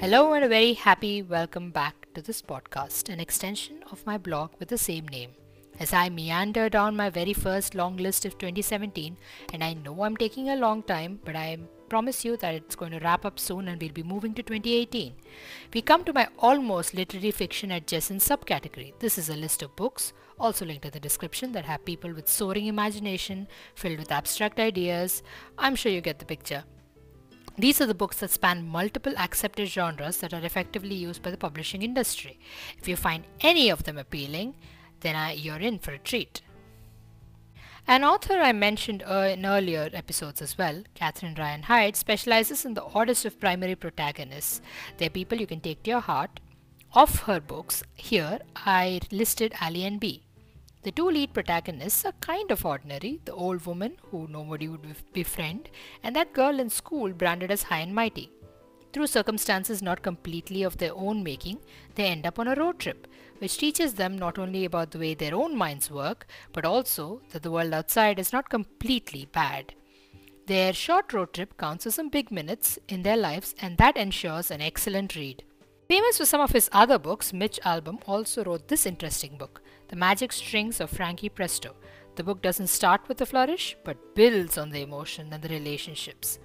[0.00, 4.48] Hello, and a very happy welcome back to this podcast, an extension of my blog
[4.58, 5.32] with the same name.
[5.78, 9.18] As I meander down my very first long list of 2017,
[9.52, 11.58] and I know I'm taking a long time, but I
[11.90, 15.12] promise you that it's going to wrap up soon and we'll be moving to 2018.
[15.74, 18.94] We come to my almost literary fiction adjacent subcategory.
[19.00, 22.26] This is a list of books, also linked in the description, that have people with
[22.26, 25.22] soaring imagination, filled with abstract ideas.
[25.58, 26.64] I'm sure you get the picture.
[27.60, 31.36] These are the books that span multiple accepted genres that are effectively used by the
[31.36, 32.40] publishing industry.
[32.78, 34.54] If you find any of them appealing,
[35.00, 36.40] then you're in for a treat.
[37.86, 42.84] An author I mentioned in earlier episodes as well, Catherine Ryan Hyde, specializes in the
[42.94, 44.62] oddest of primary protagonists.
[44.96, 46.40] They're people you can take to your heart.
[46.94, 50.22] Of her books, here I listed Allie and Bea.
[50.82, 55.68] The two lead protagonists are kind of ordinary the old woman who nobody would befriend,
[56.02, 58.30] and that girl in school branded as high and mighty.
[58.92, 61.58] Through circumstances not completely of their own making,
[61.96, 63.06] they end up on a road trip,
[63.38, 67.42] which teaches them not only about the way their own minds work, but also that
[67.42, 69.74] the world outside is not completely bad.
[70.46, 74.50] Their short road trip counts as some big minutes in their lives, and that ensures
[74.50, 75.44] an excellent read.
[75.88, 79.96] Famous for some of his other books, Mitch Albom also wrote this interesting book, The
[79.96, 81.74] Magic Strings of Frankie Presto.
[82.14, 86.38] The book doesn't start with a flourish, but builds on the emotion and the relationships.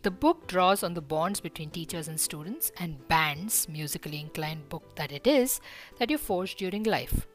[0.00, 4.96] The book draws on the bonds between teachers and students and bands, musically inclined book
[4.96, 5.60] that it is,
[5.98, 7.26] that you forged during life.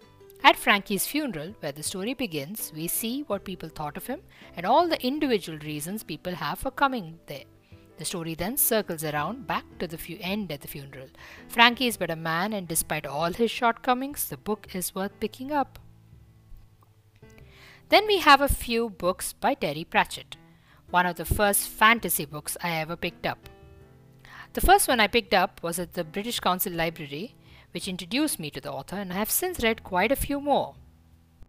[0.44, 4.22] At Frankie's funeral, where the story begins, we see what people thought of him
[4.58, 7.46] and all the individual reasons people have for coming there.
[8.00, 11.10] The story then circles around back to the fu- end at the funeral.
[11.48, 15.52] Frankie is but a man, and despite all his shortcomings, the book is worth picking
[15.52, 15.78] up.
[17.90, 20.38] Then we have a few books by Terry Pratchett
[20.92, 23.50] one of the first fantasy books I ever picked up.
[24.54, 27.36] The first one I picked up was at the British Council Library,
[27.72, 30.76] which introduced me to the author, and I have since read quite a few more.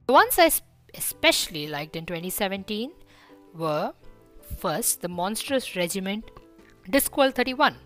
[0.07, 0.51] The ones I
[0.95, 2.93] especially liked in 2017
[3.55, 3.95] were
[4.59, 6.31] first, The Monstrous Regiment,
[6.89, 7.77] Discworld 31.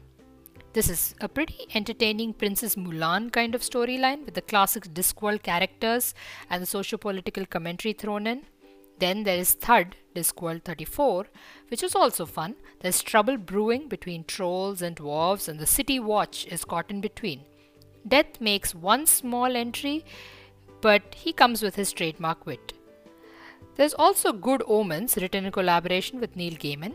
[0.72, 6.14] This is a pretty entertaining Princess Mulan kind of storyline with the classic Discworld characters
[6.48, 8.44] and the socio political commentary thrown in.
[9.00, 11.26] Then there is Thud, Discworld 34,
[11.68, 12.54] which is also fun.
[12.80, 17.40] There's trouble brewing between trolls and dwarves, and the city watch is caught in between.
[18.06, 20.04] Death makes one small entry,
[20.80, 22.72] but he comes with his trademark wit.
[23.74, 26.94] There's also Good Omens, written in collaboration with Neil Gaiman.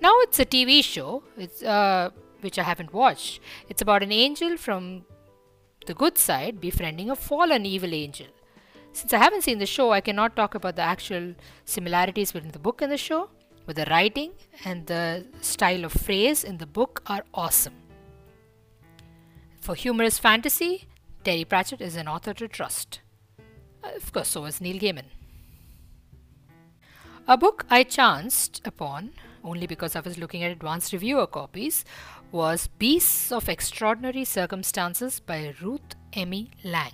[0.00, 2.10] Now it's a TV show, it's, uh,
[2.40, 3.40] which I haven't watched.
[3.68, 5.04] It's about an angel from
[5.86, 8.28] the good side befriending a fallen evil angel.
[8.92, 12.58] Since I haven't seen the show, I cannot talk about the actual similarities between the
[12.58, 13.30] book and the show,
[13.66, 14.32] but the writing
[14.64, 17.74] and the style of phrase in the book are awesome.
[19.60, 20.88] For humorous fantasy,
[21.24, 23.00] Terry Pratchett is an author to trust.
[23.84, 25.04] Uh, of course, so is Neil Gaiman.
[27.26, 29.12] A book I chanced upon,
[29.48, 31.84] only because I was looking at advanced reviewer copies,
[32.30, 36.92] was Beasts of Extraordinary Circumstances by Ruth Emmie Lang.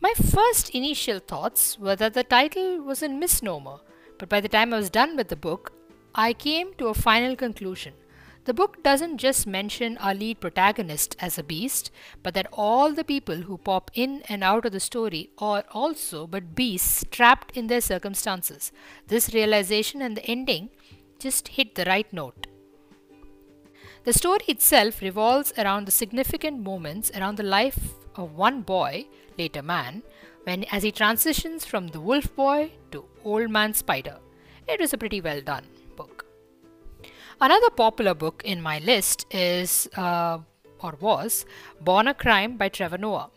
[0.00, 3.78] My first initial thoughts were that the title was a misnomer,
[4.18, 5.72] but by the time I was done with the book,
[6.14, 7.94] I came to a final conclusion.
[8.44, 11.90] The book doesn't just mention our lead protagonist as a beast,
[12.22, 16.26] but that all the people who pop in and out of the story are also
[16.26, 18.70] but beasts trapped in their circumstances.
[19.06, 20.68] This realization and the ending
[21.24, 22.46] just hit the right note.
[24.04, 27.78] The story itself revolves around the significant moments around the life
[28.16, 29.06] of one boy,
[29.38, 30.02] later man,
[30.44, 34.18] when as he transitions from the wolf boy to old man spider.
[34.68, 35.64] It was a pretty well done
[35.96, 36.26] book.
[37.40, 40.38] Another popular book in my list is, uh,
[40.80, 41.46] or was,
[41.80, 43.30] Born a Crime by Trevor Noah.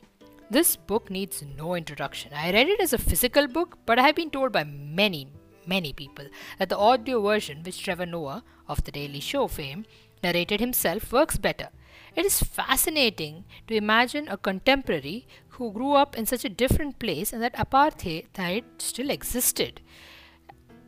[0.49, 2.33] This book needs no introduction.
[2.33, 5.29] I read it as a physical book, but I have been told by many,
[5.67, 6.25] many people
[6.57, 9.85] that the audio version, which Trevor Noah of The Daily Show fame
[10.23, 11.69] narrated himself, works better.
[12.15, 17.31] It is fascinating to imagine a contemporary who grew up in such a different place
[17.31, 19.81] and that apartheid still existed.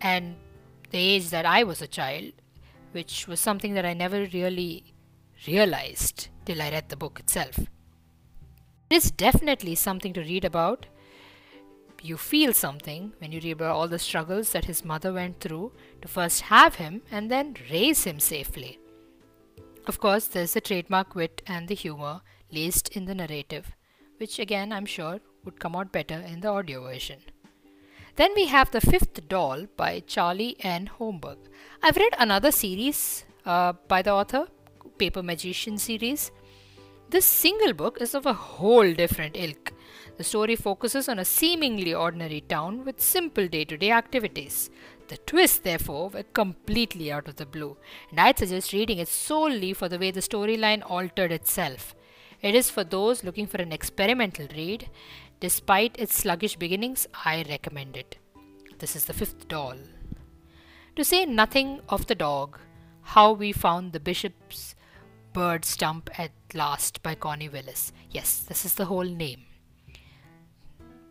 [0.02, 0.38] And
[0.90, 2.32] the age that I was a child,
[2.94, 4.96] which was something that I never really
[5.46, 7.60] realized till I read the book itself.
[8.90, 10.88] It is definitely something to read about.
[12.02, 15.74] You feel something when you read about all the struggles that his mother went through
[16.02, 18.80] to first have him and then raise him safely.
[19.86, 23.76] Of course, there's the trademark wit and the humor laced in the narrative,
[24.18, 27.20] which again I'm sure would come out better in the audio version.
[28.16, 30.90] Then we have The Fifth Doll by Charlie N.
[31.00, 31.38] Holmberg.
[31.82, 34.48] I've read another series uh, by the author
[34.98, 36.32] Paper Magician series.
[37.10, 39.74] This single book is of a whole different ilk.
[40.20, 44.70] The story focuses on a seemingly ordinary town with simple day to day activities.
[45.08, 47.78] The twists, therefore, were completely out of the blue,
[48.10, 51.96] and I'd suggest reading it solely for the way the storyline altered itself.
[52.42, 54.90] It is for those looking for an experimental read.
[55.40, 58.18] Despite its sluggish beginnings, I recommend it.
[58.80, 59.78] This is the fifth doll.
[60.98, 62.60] To say nothing of the dog,
[63.04, 64.76] How We Found the Bishop's
[65.32, 67.94] Bird Stump at Last by Connie Willis.
[68.12, 69.46] Yes, this is the whole name.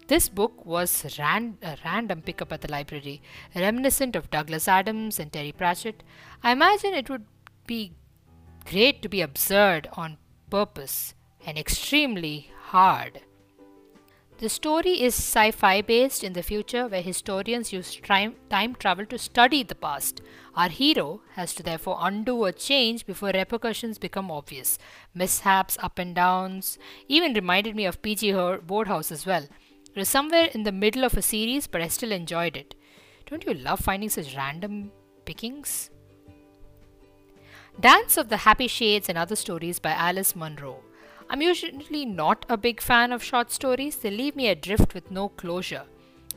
[0.08, 3.20] This book was ran- a random pickup at the library,
[3.54, 6.02] reminiscent of Douglas Adams and Terry Pratchett.
[6.42, 7.26] I imagine it would
[7.66, 7.92] be
[8.64, 10.16] great to be absurd on
[10.48, 11.14] purpose
[11.44, 13.20] and extremely hard.
[14.38, 19.04] The story is sci fi based in the future where historians use time, time travel
[19.06, 20.22] to study the past.
[20.54, 24.78] Our hero has to therefore undo a change before repercussions become obvious.
[25.12, 26.78] Mishaps, up and downs,
[27.08, 28.32] even reminded me of P.G.
[28.32, 29.48] Wodehouse as well.
[29.98, 32.76] It was somewhere in the middle of a series, but I still enjoyed it.
[33.28, 34.92] Don't you love finding such random
[35.24, 35.90] pickings?
[37.80, 40.84] Dance of the Happy Shades and Other Stories by Alice Munro.
[41.28, 45.30] I'm usually not a big fan of short stories, they leave me adrift with no
[45.30, 45.82] closure.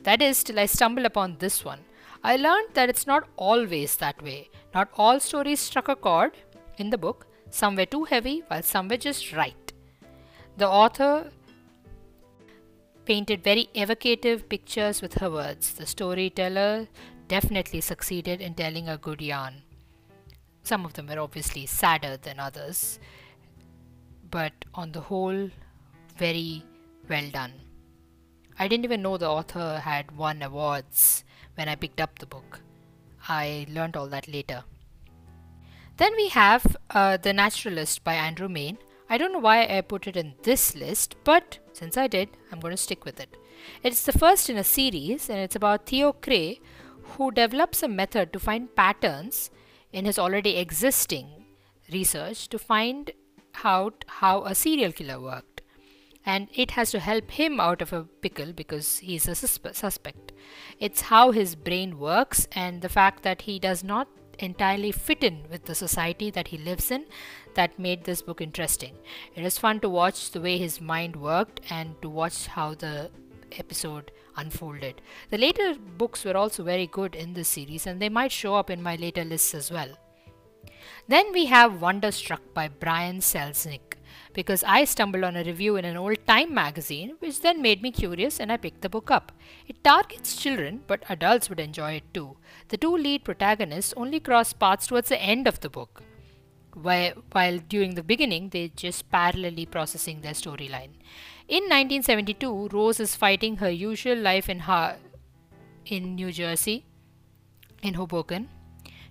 [0.02, 1.81] That is, till I stumble upon this one.
[2.24, 4.50] I learned that it's not always that way.
[4.74, 6.31] Not all stories struck a chord
[6.80, 9.72] in the book, some were too heavy, while some were just right.
[10.57, 11.30] The author
[13.06, 15.74] painted very evocative pictures with her words.
[15.74, 16.88] The storyteller
[17.27, 19.63] definitely succeeded in telling a good yarn.
[20.63, 23.00] Some of them were obviously sadder than others,
[24.30, 25.50] but on the whole,
[26.18, 26.63] very
[27.09, 27.53] well done.
[28.59, 31.24] I didn't even know the author had won awards
[31.56, 32.59] when I picked up the book.
[33.27, 34.63] I learned all that later.
[35.97, 38.77] Then we have uh, The Naturalist by Andrew Mayne.
[39.09, 42.59] I don't know why I put it in this list, but since I did, I'm
[42.59, 43.35] going to stick with it.
[43.83, 46.59] It's the first in a series, and it's about Theo Cray,
[47.03, 49.51] who develops a method to find patterns
[49.91, 51.45] in his already existing
[51.91, 53.12] research to find
[53.63, 55.62] out how a serial killer worked.
[56.25, 60.31] And it has to help him out of a pickle because he's a suspect.
[60.79, 64.07] It's how his brain works and the fact that he does not
[64.42, 67.06] entirely fit in with the society that he lives in
[67.54, 68.96] that made this book interesting.
[69.36, 73.10] It was fun to watch the way his mind worked and to watch how the
[73.58, 75.02] episode unfolded.
[75.30, 78.70] The later books were also very good in this series and they might show up
[78.70, 79.98] in my later lists as well.
[81.08, 83.91] Then we have Wonderstruck by Brian Selznick
[84.34, 87.92] because I stumbled on a review in an old Time magazine, which then made me
[87.92, 89.31] curious and I picked the book up.
[89.68, 92.38] It targets children, but adults would enjoy it too.
[92.69, 96.04] The two lead protagonists only cross paths towards the end of the book,
[96.74, 100.92] while, during the beginning they're just parallelly processing their storyline.
[101.48, 104.98] In 1972, Rose is fighting her usual life in, her,
[105.86, 106.86] in New Jersey,
[107.81, 108.48] in Hoboken.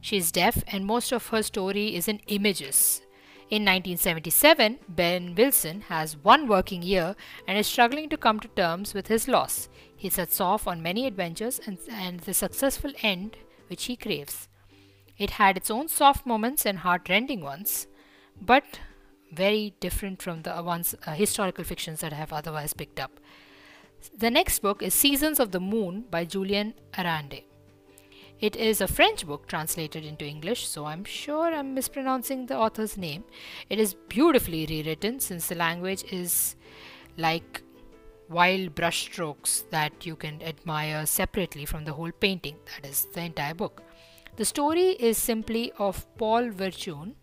[0.00, 3.02] She is deaf, and most of her story is in images.
[3.50, 7.16] In 1977, Ben Wilson has one working year
[7.48, 9.68] and is struggling to come to terms with his loss.
[9.96, 14.46] He sets off on many adventures and, and the successful end which he craves.
[15.18, 17.88] It had its own soft moments and heart-rending ones,
[18.40, 18.78] but
[19.32, 23.18] very different from the ones uh, historical fictions that I have otherwise picked up.
[24.16, 27.49] The next book is Seasons of the Moon by Julian Arande.
[28.40, 32.96] It is a French book translated into English, so I'm sure I'm mispronouncing the author's
[32.96, 33.24] name.
[33.68, 36.56] It is beautifully rewritten since the language is
[37.18, 37.60] like
[38.30, 43.52] wild brushstrokes that you can admire separately from the whole painting, that is, the entire
[43.52, 43.82] book.
[44.36, 47.16] The story is simply of Paul Verchoune,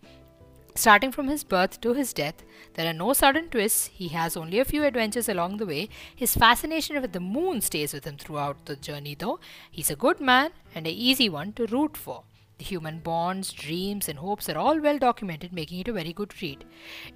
[0.78, 2.44] Starting from his birth to his death,
[2.74, 5.88] there are no sudden twists, he has only a few adventures along the way.
[6.14, 9.40] His fascination with the moon stays with him throughout the journey, though.
[9.72, 12.22] He's a good man and an easy one to root for.
[12.58, 16.40] The human bonds, dreams, and hopes are all well documented, making it a very good
[16.40, 16.64] read.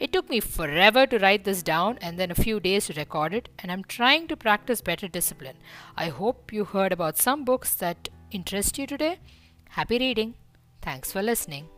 [0.00, 3.33] It took me forever to write this down and then a few days to record
[3.33, 5.59] it, and I'm trying to practice better discipline.
[5.97, 9.21] I hope you heard about some books that interest you today.
[9.69, 10.35] Happy reading.
[10.81, 11.69] Thanks for listening.